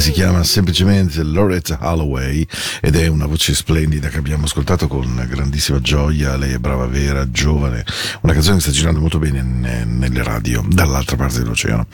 [0.00, 2.46] Si chiama semplicemente Loretta Holloway
[2.80, 6.36] ed è una voce splendida che abbiamo ascoltato con grandissima gioia.
[6.36, 7.84] Lei è brava, vera, giovane.
[8.22, 11.86] Una canzone che sta girando molto bene ne- nelle radio dall'altra parte dell'oceano.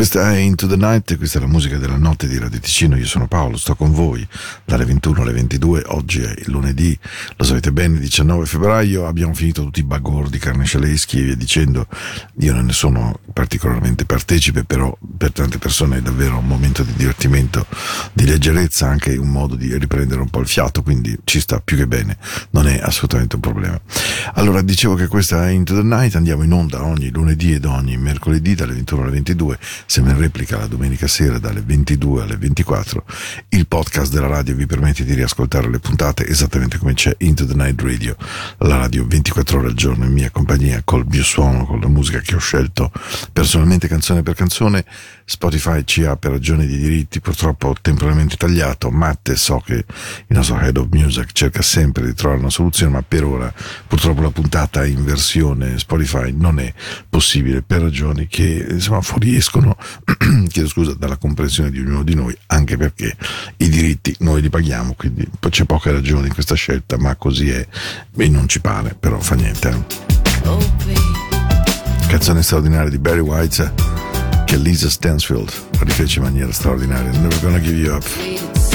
[0.00, 2.96] Questa è Into the Night, questa è la musica della notte di Radio Ticino.
[2.96, 4.26] Io sono Paolo, sto con voi
[4.64, 5.82] dalle 21 alle 22.
[5.88, 6.98] Oggi è il lunedì,
[7.36, 9.06] lo sapete bene, 19 febbraio.
[9.06, 11.86] Abbiamo finito tutti i bagordi carnescialeschi e via dicendo.
[12.38, 16.94] Io non ne sono particolarmente partecipe, però per tante persone è davvero un momento di
[16.96, 17.66] divertimento,
[18.14, 21.76] di leggerezza, anche un modo di riprendere un po' il fiato, quindi ci sta più
[21.76, 22.16] che bene,
[22.52, 23.78] non è assolutamente un problema.
[24.32, 27.98] Allora, dicevo che questa è Into the Night, andiamo in onda ogni lunedì ed ogni
[27.98, 29.58] mercoledì dalle 21 alle 22,
[29.90, 33.04] siamo in replica la domenica sera dalle 22 alle 24.
[33.48, 37.54] Il podcast della radio vi permette di riascoltare le puntate esattamente come c'è Into the
[37.54, 38.14] Night Radio,
[38.58, 42.20] la radio 24 ore al giorno in mia compagnia, col mio suono, con la musica
[42.20, 42.92] che ho scelto
[43.32, 44.84] personalmente canzone per canzone.
[45.24, 48.90] Spotify ci ha per ragioni di diritti purtroppo temporaneamente tagliato.
[48.90, 49.84] Matte so che il
[50.28, 53.52] nostro head of music cerca sempre di trovare una soluzione, ma per ora
[53.86, 56.72] purtroppo la puntata in versione Spotify non è
[57.08, 59.76] possibile per ragioni che insomma fuoriescono,
[60.48, 63.16] chiedo scusa, dalla comprensione di ognuno di noi, anche perché
[63.58, 67.66] i diritti noi li paghiamo, quindi c'è poca ragione in questa scelta, ma così è
[68.16, 69.68] e non ci pare, però fa niente.
[69.68, 69.84] eh.
[72.08, 73.72] Canzone straordinaria di Barry White
[74.44, 77.10] che Lisa Stansfield rifece in maniera straordinaria.
[77.12, 78.69] Never gonna give you up.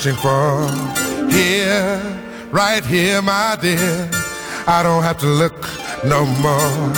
[0.00, 0.66] Searching for.
[1.30, 2.00] Here,
[2.50, 4.08] right here, my dear.
[4.66, 5.68] I don't have to look
[6.04, 6.92] no more.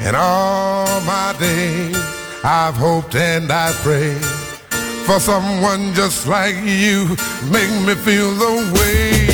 [0.00, 1.96] And all my days,
[2.42, 4.24] I've hoped and I've prayed
[5.06, 7.08] for someone just like you.
[7.52, 9.27] Make me feel the way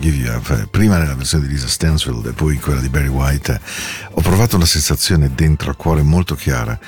[0.00, 3.60] Give You Up, prima nella versione di Lisa Stansfield e poi quella di Barry White,
[4.12, 6.78] ho provato una sensazione dentro a cuore molto chiara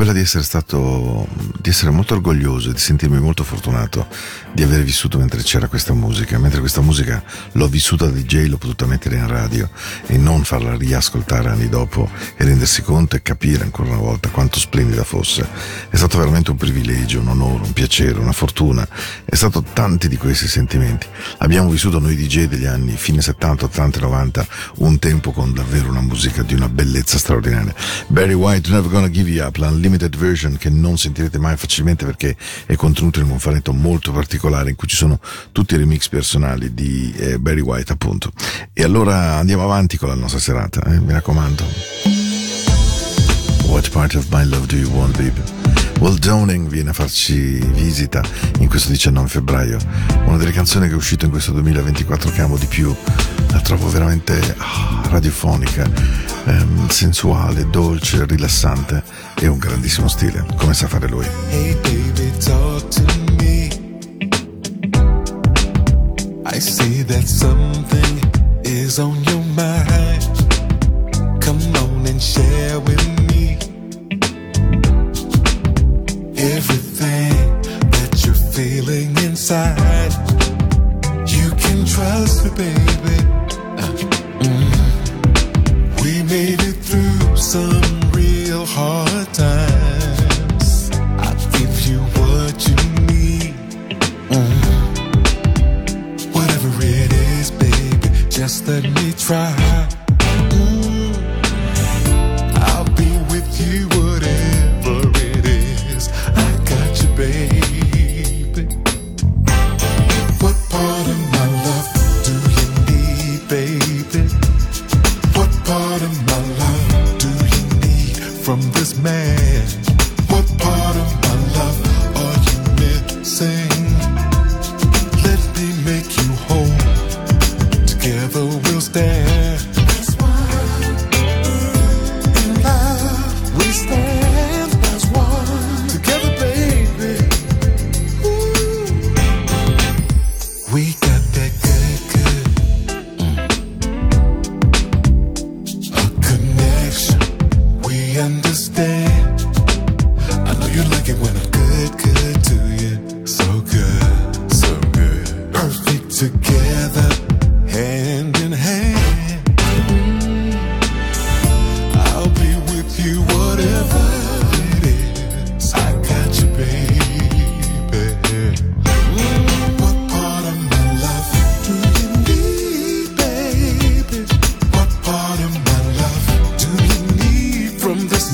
[0.00, 1.28] quella di essere stato,
[1.60, 4.06] di essere molto orgoglioso e di sentirmi molto fortunato
[4.54, 8.56] di aver vissuto mentre c'era questa musica, mentre questa musica l'ho vissuta da DJ, l'ho
[8.56, 9.68] potuta mettere in radio
[10.06, 14.58] e non farla riascoltare anni dopo e rendersi conto e capire ancora una volta quanto
[14.58, 15.46] splendida fosse.
[15.90, 18.88] È stato veramente un privilegio, un onore, un piacere, una fortuna,
[19.26, 21.06] è stato tanti di questi sentimenti.
[21.40, 26.00] Abbiamo vissuto noi DJ degli anni fine 70, 80, 90 un tempo con davvero una
[26.00, 27.74] musica di una bellezza straordinaria.
[28.06, 29.58] Barry White, Never Gonna Give You Up,
[29.90, 34.70] limited version che non sentirete mai facilmente perché è contenuto in un fanetto molto particolare
[34.70, 35.18] in cui ci sono
[35.50, 38.30] tutti i remix personali di eh, Barry White appunto.
[38.72, 42.19] E allora andiamo avanti con la nostra serata, eh, mi raccomando.
[43.70, 45.40] What part of my love do you want, baby?
[46.00, 48.20] Will Downing viene a farci visita
[48.58, 49.78] in questo 19 febbraio.
[50.26, 52.92] Una delle canzoni che è uscito in questo 2024 che amo di più.
[53.52, 55.88] La trovo veramente oh, radiofonica,
[56.46, 59.04] ehm, sensuale, dolce, rilassante
[59.36, 61.26] e un grandissimo stile, come sa fare lui.
[61.50, 63.02] Hey baby, talk to
[63.38, 63.68] me.
[66.44, 68.20] I see that something
[68.64, 69.39] is on your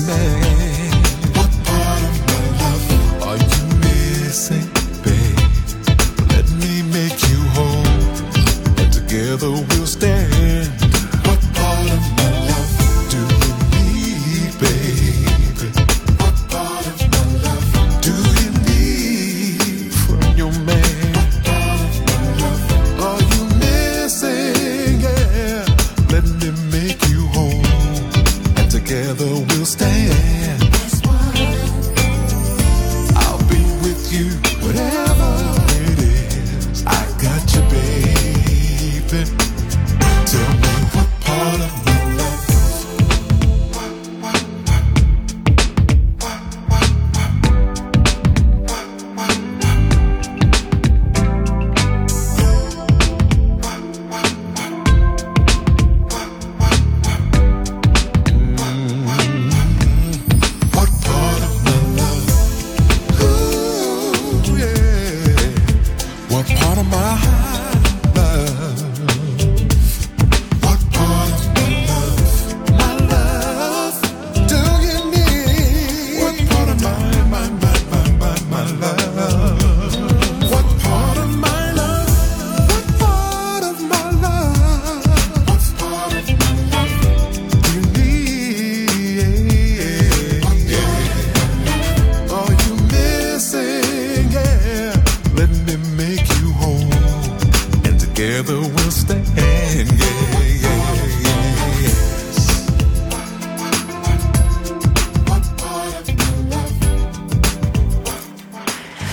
[0.07, 0.46] baby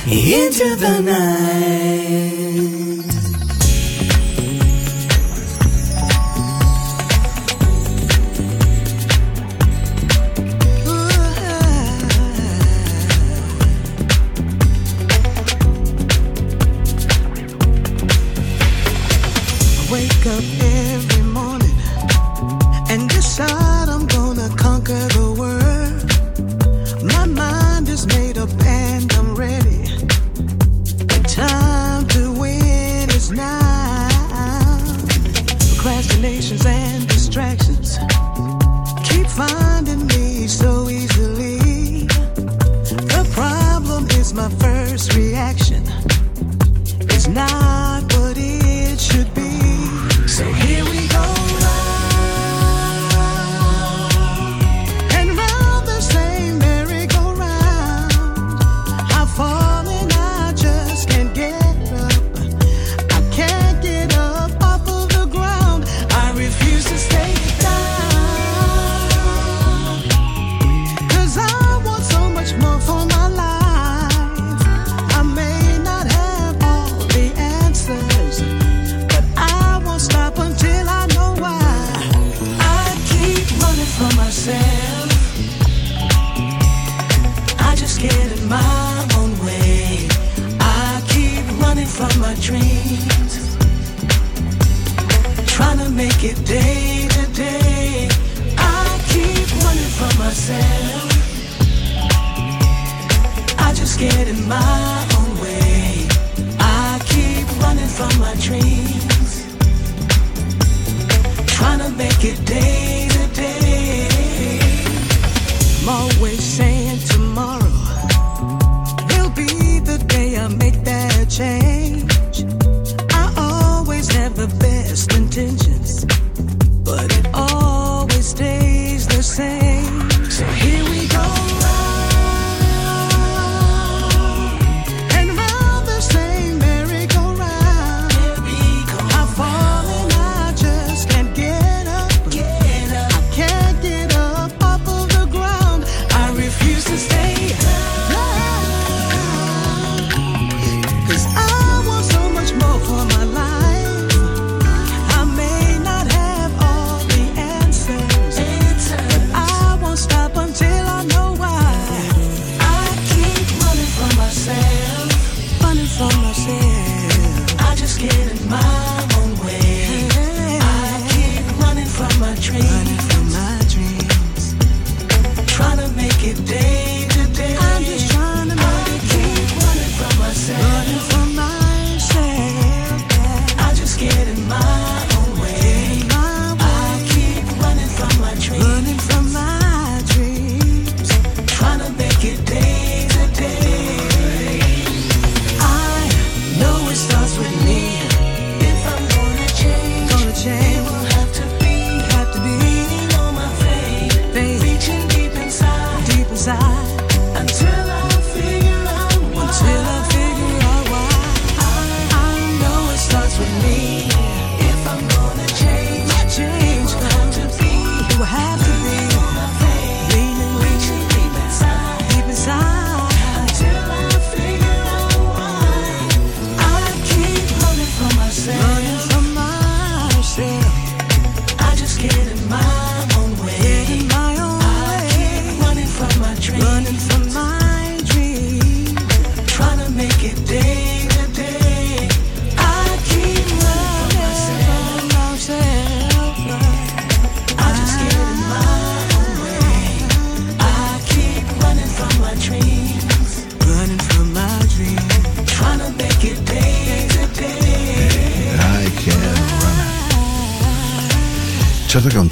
[0.06, 2.93] Into the night.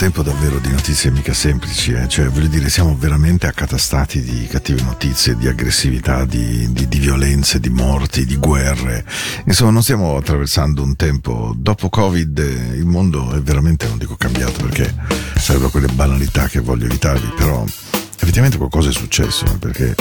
[0.03, 2.09] tempo davvero di notizie mica semplici, eh?
[2.09, 7.61] cioè voglio dire siamo veramente accatastati di cattive notizie, di aggressività, di, di, di, violenze,
[7.61, 9.05] di morti, di guerre.
[9.47, 14.17] Insomma non stiamo attraversando un tempo, dopo Covid eh, il mondo è veramente, non dico
[14.17, 14.93] cambiato perché
[15.37, 19.95] sarebbero quelle banalità che voglio evitarvi, però effettivamente qualcosa è successo, eh, perché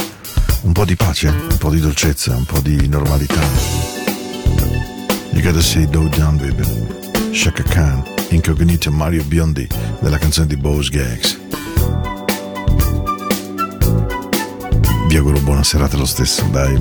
[0.61, 3.90] un po' di pace, un po' di dolcezza, un po' di normalità.
[5.41, 9.67] You Gotta See Doe Down Baby, Shaka Khan, Incognito Mario Biondi
[9.99, 11.39] della canzone di Bose Gags.
[15.07, 16.79] Vi auguro buona serata lo stesso, dai,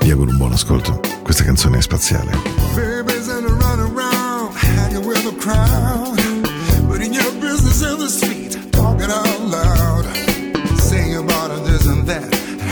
[0.00, 2.32] vi auguro un buon ascolto, questa canzone è spaziale.
[2.74, 3.28] Baby's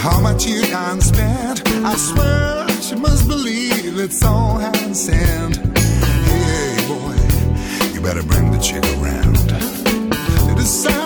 [0.00, 1.60] how much you can spend.
[1.84, 4.79] I swear she must believe it's all happening.
[5.00, 5.56] sand.
[5.78, 7.16] Hey, boy,
[7.94, 9.34] you better bring the chick around.
[9.34, 10.99] To the.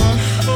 [0.00, 0.49] Summer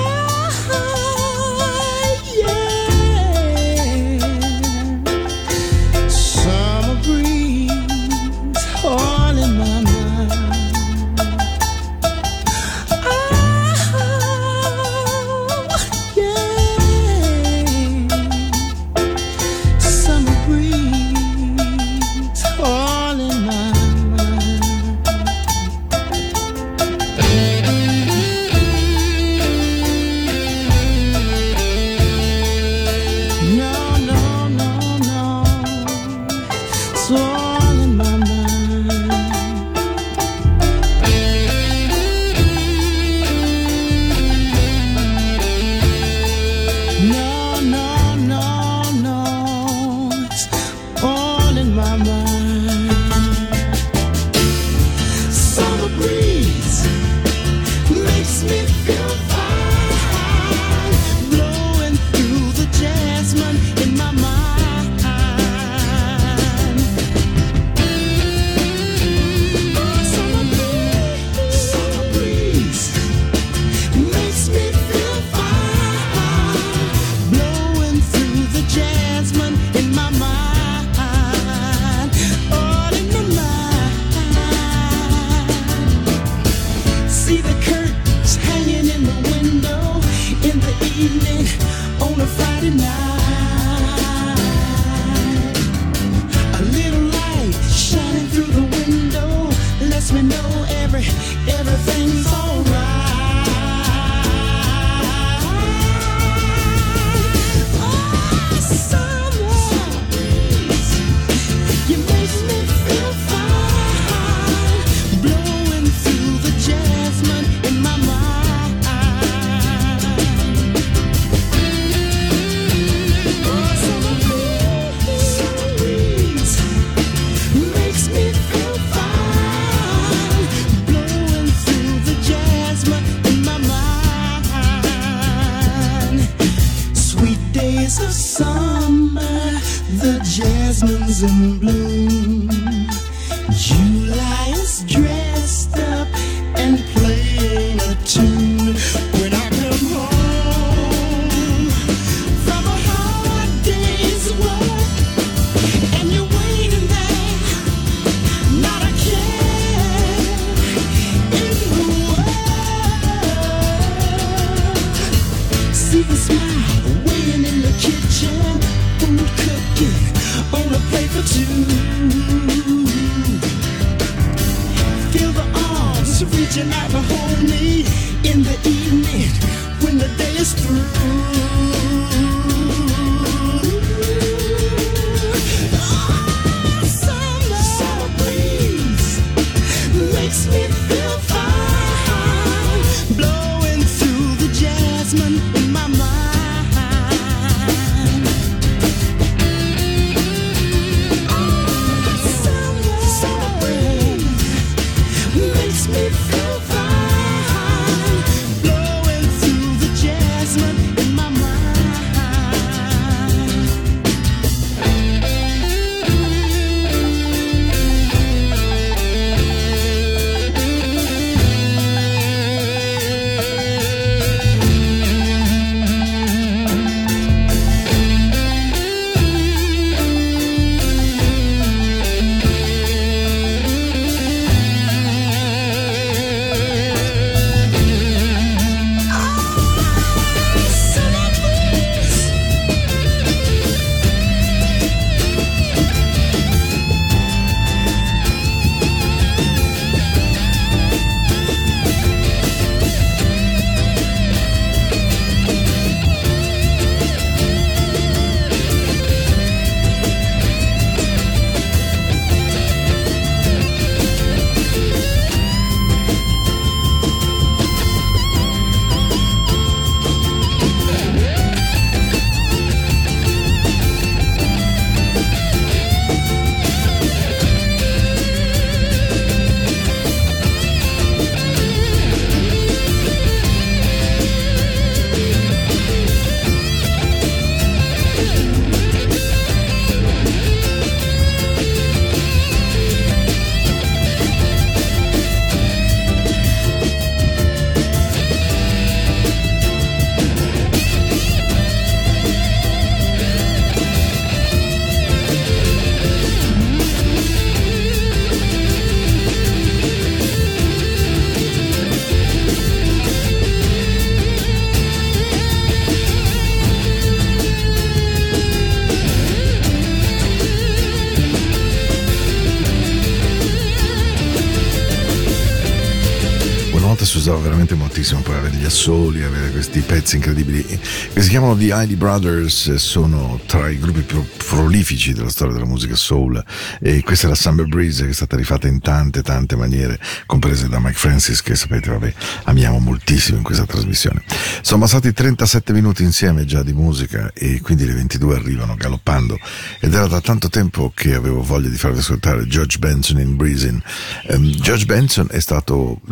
[328.85, 334.03] per avere questi pezzi incredibili che si chiamano The Hailey Brothers, sono tra i gruppi
[334.03, 336.45] più prolifici della storia della musica soul
[336.82, 340.68] e questa è la Summer Breeze che è stata rifatta in tante tante maniere, comprese
[340.68, 342.12] da Mike Francis che sapete, vabbè,
[342.45, 344.22] amiamo moltissimo in questa trasmissione.
[344.61, 349.39] Sono passati 37 minuti insieme già di musica e quindi le 22 arrivano galoppando
[349.80, 353.80] ed era da tanto tempo che avevo voglia di farvi ascoltare George Benson in Breezing.
[354.26, 356.03] Ehm, George Benson è stato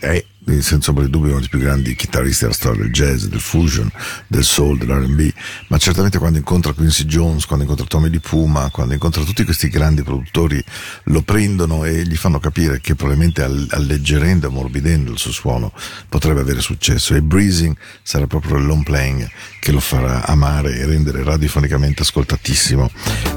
[0.00, 0.22] è
[0.60, 3.90] senza ombra di dubbio uno dei più grandi chitarristi della storia del jazz, del fusion,
[4.26, 5.32] del soul, dell'R&B,
[5.68, 9.68] ma certamente quando incontra Quincy Jones, quando incontra Tommy Di Puma, quando incontra tutti questi
[9.68, 10.62] grandi produttori,
[11.04, 15.72] lo prendono e gli fanno capire che probabilmente all- alleggerendo e ammorbidendo il suo suono
[16.08, 17.14] potrebbe avere successo.
[17.14, 19.28] E Breezing sarà proprio il long playing
[19.60, 22.90] che lo farà amare e rendere radiofonicamente ascoltatissimo.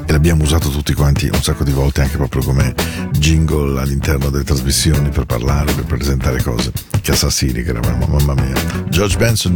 [0.06, 2.74] E l'abbiamo usato tutti quanti un sacco di volte anche proprio come
[3.12, 6.72] jingle all'interno delle trasmissioni per parlare, per presentare cose
[7.02, 8.54] che assassini che eravamo, mamma mia.
[8.90, 9.56] George Benson,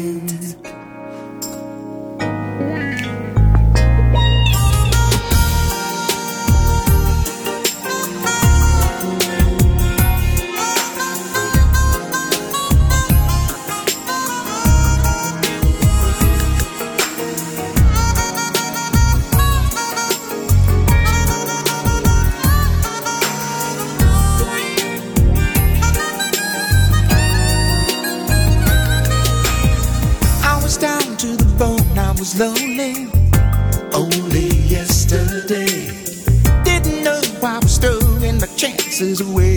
[39.01, 39.55] Chances away.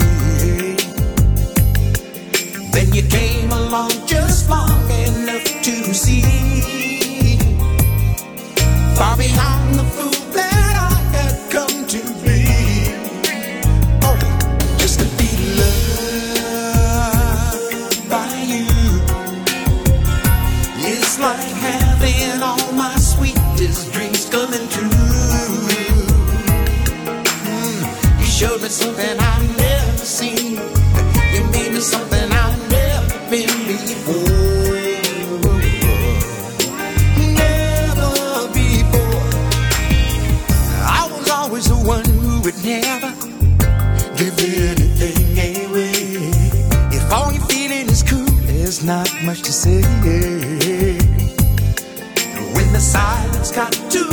[2.71, 6.21] Then you came along just long enough to see.
[8.95, 9.54] Far beyond
[28.65, 30.53] me something I've never seen.
[31.33, 34.25] You made me something I've never been before.
[37.43, 38.11] Never
[38.57, 39.29] before.
[40.97, 43.11] I was always the one who would never
[44.17, 45.37] give anything
[45.67, 46.31] away.
[46.97, 49.81] If all you're feeling is cool, there's not much to say.
[52.55, 54.04] When the silence got too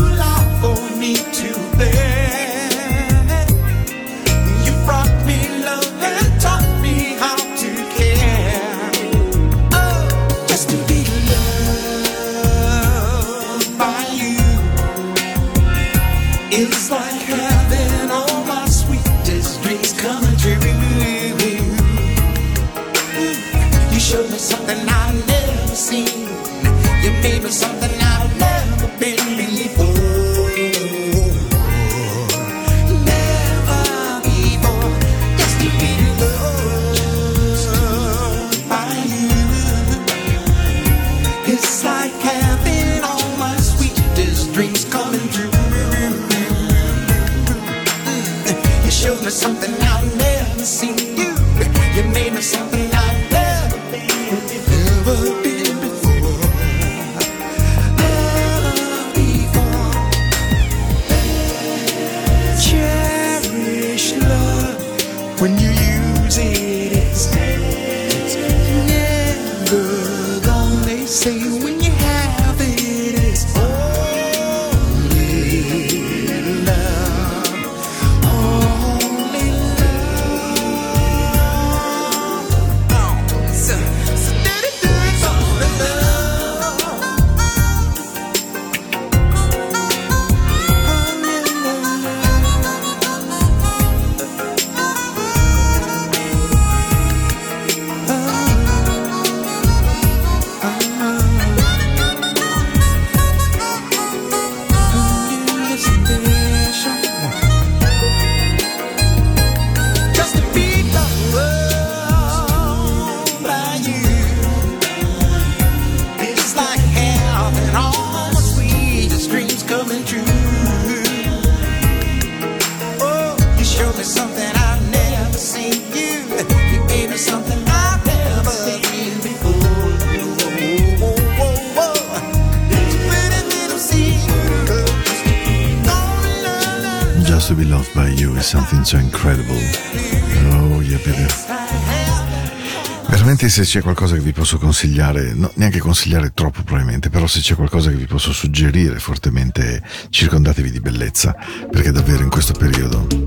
[143.52, 147.54] se c'è qualcosa che vi posso consigliare, no, neanche consigliare troppo probabilmente, però se c'è
[147.54, 151.36] qualcosa che vi posso suggerire fortemente, circondatevi di bellezza,
[151.70, 153.26] perché davvero in questo periodo di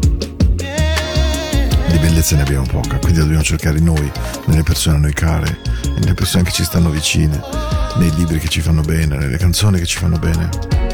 [2.00, 4.12] bellezza ne abbiamo poca, quindi dobbiamo cercare noi,
[4.46, 5.60] nelle persone a noi care,
[6.00, 7.40] nelle persone che ci stanno vicine,
[7.98, 10.85] nei libri che ci fanno bene, nelle canzoni che ci fanno bene.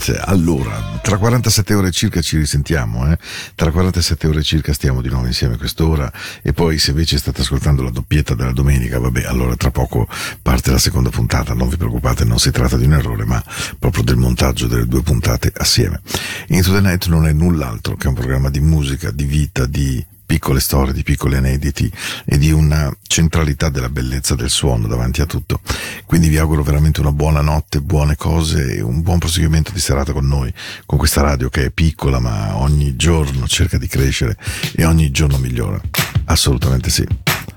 [0.00, 0.20] Night.
[0.24, 3.18] Allora, tra 47 ore circa ci risentiamo, eh?
[3.54, 6.10] Tra 47 ore circa stiamo di nuovo insieme quest'ora
[6.42, 10.08] e poi se invece state ascoltando la doppietta della domenica, vabbè, allora tra poco
[10.42, 13.42] parte la seconda puntata, non vi preoccupate, non si tratta di un errore, ma
[13.78, 16.00] proprio del montaggio delle due puntate assieme.
[16.48, 20.60] Into the Night non è null'altro che un programma di musica, di vita, di piccole
[20.60, 21.90] storie, di piccoli aneddoti
[22.24, 25.60] e di una centralità della bellezza del suono davanti a tutto.
[26.06, 30.12] Quindi vi auguro veramente una buona notte, buone cose e un buon proseguimento di serata
[30.12, 30.54] con noi,
[30.86, 34.36] con questa radio che è piccola ma ogni giorno cerca di crescere
[34.76, 35.80] e ogni giorno migliora.
[36.26, 37.04] Assolutamente sì.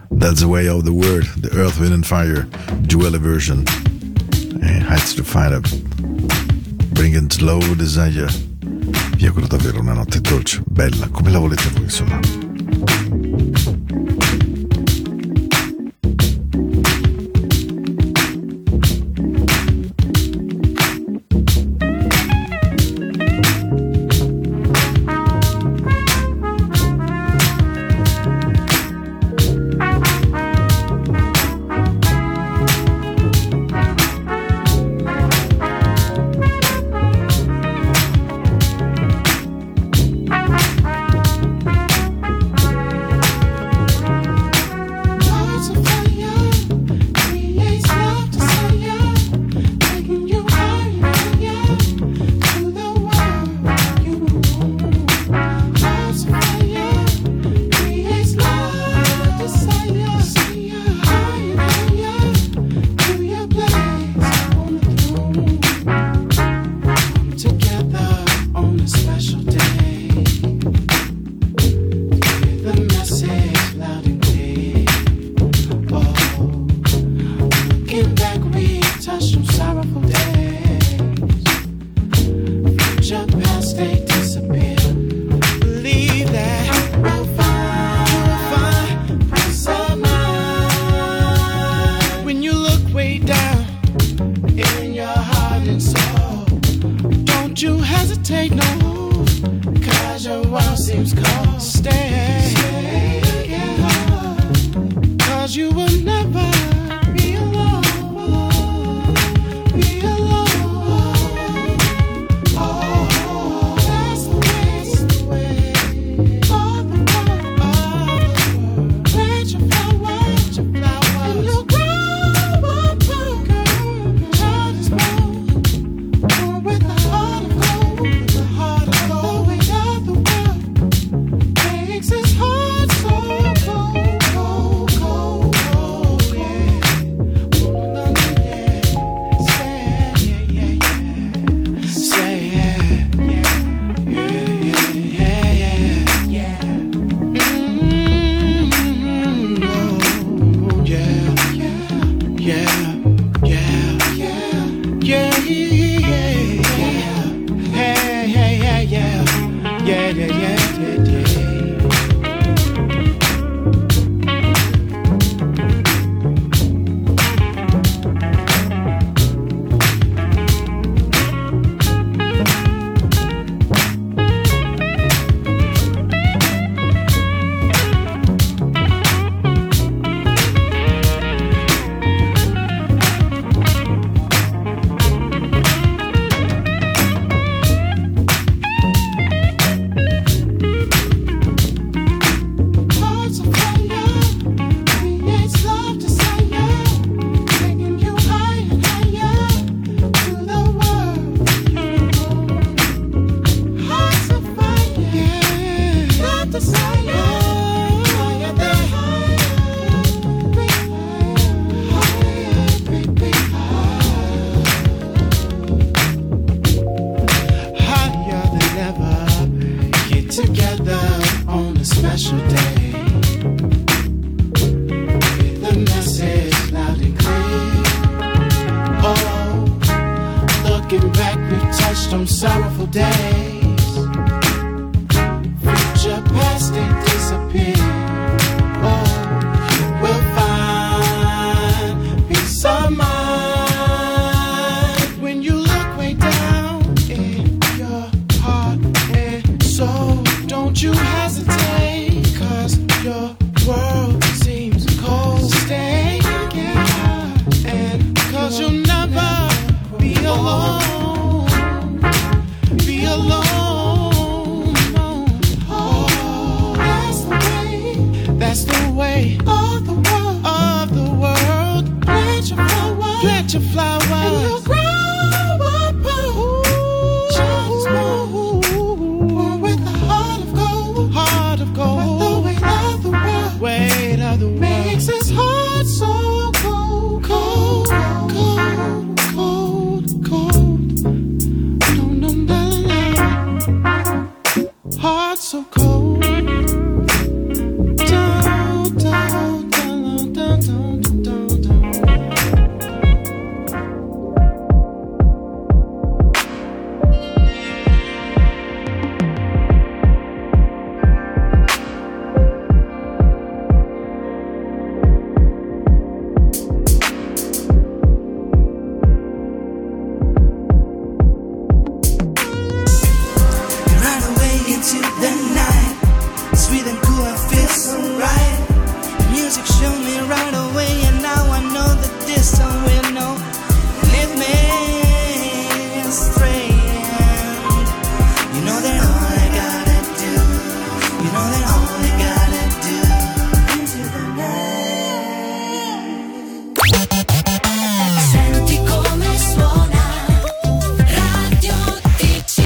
[0.09, 2.47] That's the way of the word, the earth, wind and fire,
[2.79, 3.63] dual version.
[4.63, 5.67] Eh, Heights to find up.
[6.93, 8.29] Bring it slow desire.
[9.15, 12.42] Vi auguro davvero una notte dolce, bella, come la volete voi, insomma.